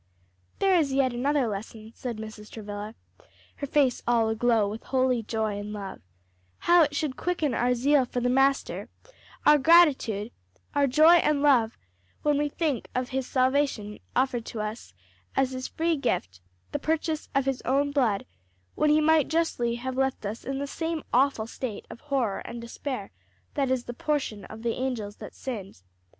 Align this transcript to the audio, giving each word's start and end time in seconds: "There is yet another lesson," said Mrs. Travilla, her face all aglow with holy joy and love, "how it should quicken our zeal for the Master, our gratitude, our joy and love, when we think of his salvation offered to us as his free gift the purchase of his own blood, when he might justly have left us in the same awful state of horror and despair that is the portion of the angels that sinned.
"There 0.57 0.73
is 0.73 0.91
yet 0.91 1.13
another 1.13 1.47
lesson," 1.47 1.91
said 1.93 2.17
Mrs. 2.17 2.49
Travilla, 2.49 2.95
her 3.57 3.67
face 3.67 4.01
all 4.07 4.29
aglow 4.29 4.67
with 4.67 4.81
holy 4.85 5.21
joy 5.21 5.59
and 5.59 5.71
love, 5.71 6.01
"how 6.57 6.81
it 6.81 6.95
should 6.95 7.15
quicken 7.15 7.53
our 7.53 7.75
zeal 7.75 8.05
for 8.05 8.19
the 8.19 8.27
Master, 8.27 8.89
our 9.45 9.59
gratitude, 9.59 10.31
our 10.73 10.87
joy 10.87 11.17
and 11.17 11.43
love, 11.43 11.77
when 12.23 12.39
we 12.39 12.49
think 12.49 12.87
of 12.95 13.09
his 13.09 13.27
salvation 13.27 13.99
offered 14.15 14.43
to 14.47 14.59
us 14.59 14.91
as 15.35 15.51
his 15.51 15.67
free 15.67 15.95
gift 15.95 16.41
the 16.71 16.79
purchase 16.79 17.29
of 17.35 17.45
his 17.45 17.61
own 17.61 17.91
blood, 17.91 18.25
when 18.73 18.89
he 18.89 19.01
might 19.01 19.27
justly 19.27 19.75
have 19.75 19.97
left 19.97 20.25
us 20.25 20.43
in 20.43 20.57
the 20.57 20.65
same 20.65 21.03
awful 21.13 21.45
state 21.45 21.85
of 21.91 21.99
horror 21.99 22.39
and 22.39 22.59
despair 22.59 23.11
that 23.53 23.69
is 23.69 23.83
the 23.83 23.93
portion 23.93 24.45
of 24.45 24.63
the 24.63 24.73
angels 24.73 25.17
that 25.17 25.35
sinned. 25.35 25.83